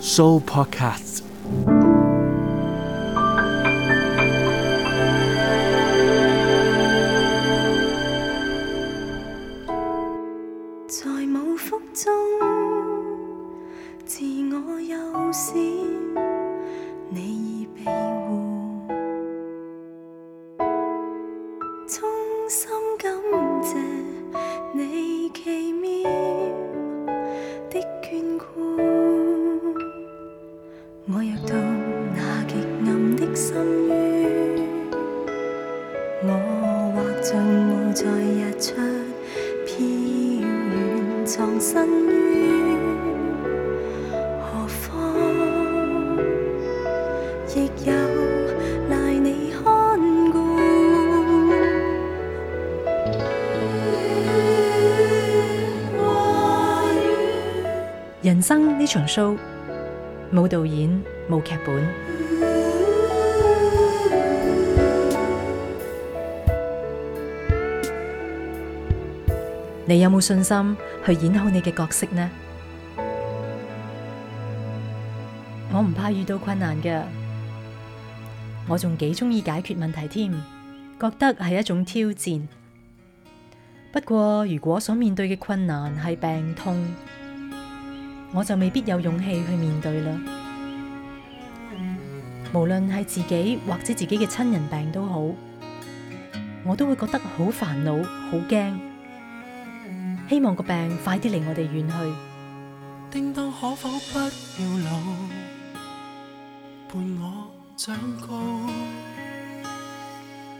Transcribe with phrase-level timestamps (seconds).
[0.00, 1.25] Soul Podcasts
[58.48, 59.36] 生呢场 show
[60.32, 60.88] 冇导演
[61.28, 61.82] 冇剧本，
[69.84, 72.30] 你有冇信心去演好你嘅角色呢？
[75.72, 77.02] 我唔怕遇到困难嘅，
[78.68, 80.42] 我仲几中意解决问题添，
[81.00, 82.48] 觉得系一种挑战。
[83.92, 86.76] 不过如果所面对嘅困难系病痛，
[88.36, 90.14] 我就未必有勇气去面对啦。
[92.52, 95.24] 无论系自己或者自己嘅亲人病都好，
[96.62, 97.96] 我都会觉得好烦恼、
[98.30, 98.78] 好惊，
[100.28, 101.94] 希望个病快啲离我哋远去。
[103.10, 105.00] 叮当可否不要老，
[106.92, 108.36] 伴我长高；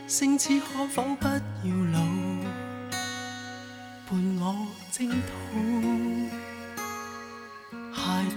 [0.06, 2.00] 星旨可否不要老，
[4.08, 6.45] 伴我征讨。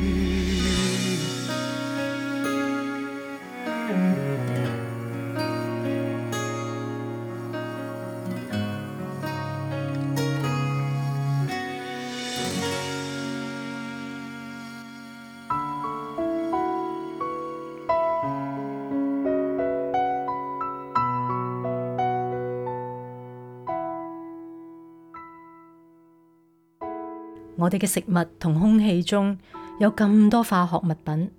[27.62, 29.38] 我哋嘅食物同空气中
[29.78, 31.30] 有咁多化学物品，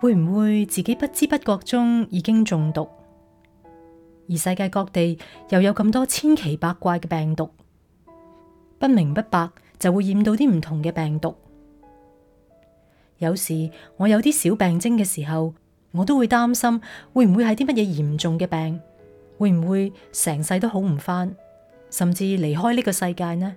[0.00, 2.86] 会唔会自己不知不觉中已经中毒？
[4.28, 5.18] 而世界各地
[5.48, 7.48] 又有咁多千奇百怪嘅病毒，
[8.78, 9.48] 不明不白
[9.78, 11.34] 就会染到啲唔同嘅病毒。
[13.18, 15.54] 有时我有啲小病征嘅时候，
[15.92, 16.78] 我都会担心
[17.14, 18.78] 会唔会系啲乜嘢严重嘅病，
[19.38, 21.34] 会唔会成世都好唔翻，
[21.90, 23.56] 甚至离开呢个世界呢？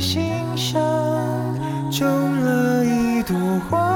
[0.00, 0.22] 心
[0.56, 0.78] 上
[1.90, 2.04] 种
[2.42, 3.34] 了一朵
[3.68, 3.95] 花。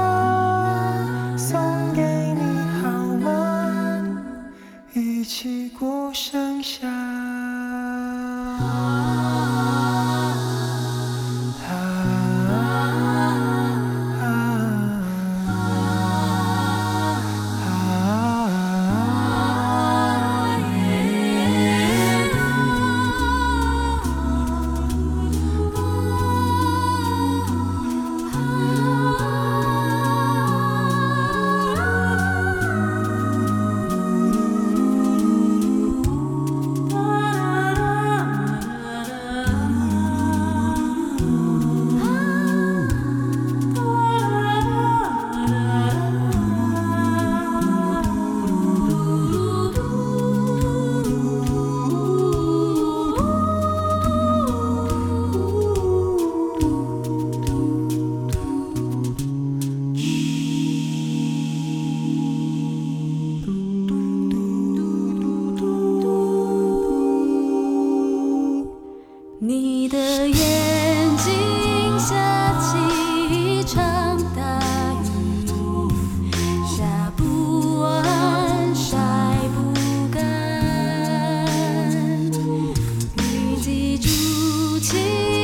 [84.81, 85.40] 一起。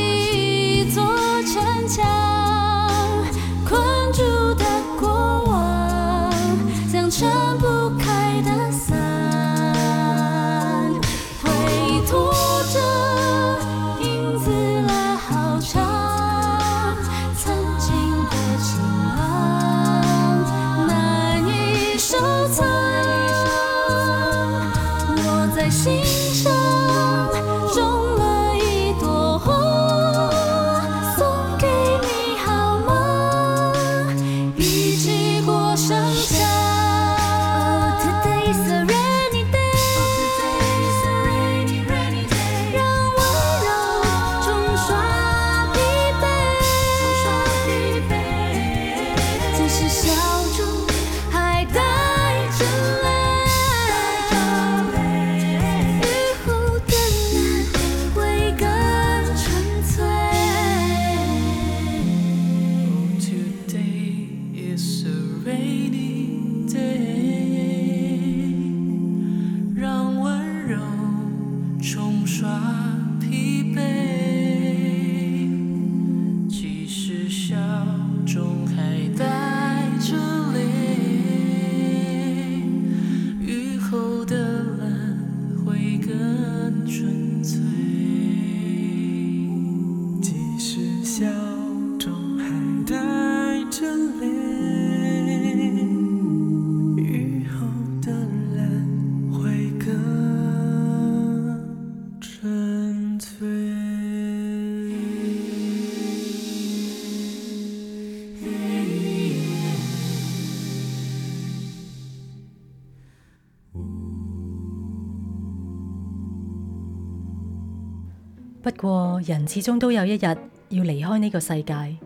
[119.31, 120.21] 人始终都有一日
[120.69, 121.97] 要离开呢个世界，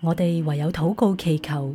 [0.00, 1.74] 我哋唯有祷告祈求，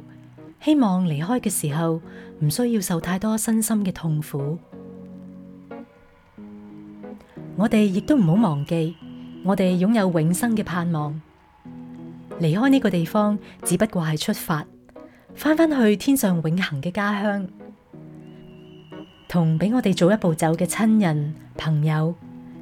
[0.60, 2.02] 希望离开嘅时候
[2.40, 4.58] 唔需要受太多身心嘅痛苦。
[7.56, 8.96] 我哋亦都唔好忘记，
[9.44, 11.22] 我哋拥有永生嘅盼望。
[12.40, 14.66] 离开呢个地方只不过系出发，
[15.36, 17.48] 翻返去天上永恒嘅家乡，
[19.30, 22.16] 同比我哋早一步走嘅亲人朋友。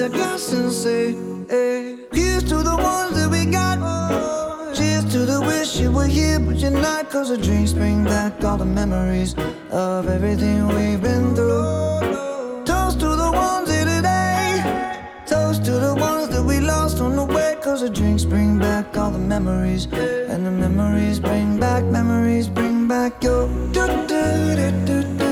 [0.02, 1.12] a glass and say,
[1.48, 1.92] hey.
[1.92, 1.96] Eh.
[2.12, 3.78] Here's to the ones that we got.
[4.74, 7.10] cheers to the wish you were here, but you're not.
[7.10, 9.34] Cause the drinks bring back all the memories
[9.70, 11.70] of everything we've been through.
[12.64, 14.98] Toast to the ones here today.
[15.26, 17.56] Toast to the ones that we lost on the way.
[17.62, 19.84] Cause the drinks bring back all the memories.
[20.30, 23.48] And the memories bring back, memories bring back your.
[23.72, 25.29] Do, do, do, do, do.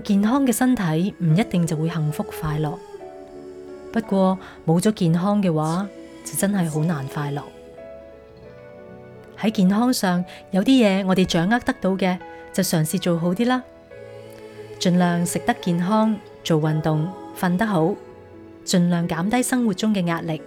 [0.00, 2.78] 健康嘅身体唔一定就会幸福快乐，
[3.92, 5.88] 不过冇咗健康嘅话，
[6.24, 7.42] 就真系好难快乐。
[9.38, 12.18] 喺健康上，有啲嘢我哋掌握得到嘅，
[12.52, 13.62] 就尝试做好啲啦，
[14.78, 17.94] 尽量食得健康，做运动，瞓得好，
[18.64, 20.40] 尽量减低生活中嘅压力。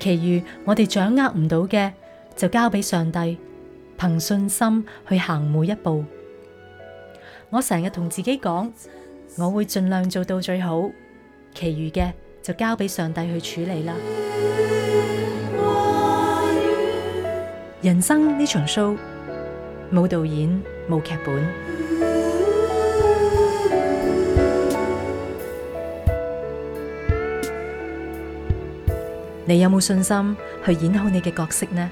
[0.00, 1.92] 其余我哋掌握唔到嘅，
[2.36, 3.38] 就交俾上帝，
[3.98, 6.04] 凭信心去行每一步。
[7.52, 8.72] 我成日同自己讲，
[9.36, 10.90] 我会尽量做到最好，
[11.54, 12.10] 其余嘅
[12.42, 13.92] 就交俾上帝去处理啦。
[17.82, 18.96] 人生呢场 show，
[19.92, 20.48] 冇导演，
[20.88, 21.46] 冇剧本，
[29.44, 31.90] 你有冇信心去演好你嘅角色呢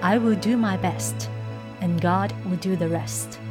[0.00, 3.43] ？I will do my best，and God will do the rest。